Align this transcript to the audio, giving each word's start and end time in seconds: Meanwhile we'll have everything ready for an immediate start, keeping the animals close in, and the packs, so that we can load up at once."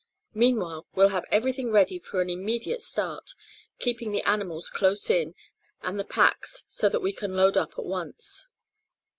Meanwhile 0.33 0.87
we'll 0.95 1.09
have 1.09 1.25
everything 1.29 1.69
ready 1.69 1.99
for 1.99 2.21
an 2.23 2.29
immediate 2.31 2.81
start, 2.81 3.35
keeping 3.77 4.11
the 4.11 4.23
animals 4.27 4.67
close 4.67 5.11
in, 5.11 5.35
and 5.83 5.99
the 5.99 6.03
packs, 6.03 6.63
so 6.67 6.89
that 6.89 7.03
we 7.03 7.13
can 7.13 7.35
load 7.35 7.55
up 7.55 7.73
at 7.77 7.85
once." 7.85 8.47